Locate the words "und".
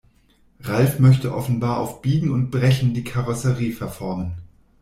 2.31-2.49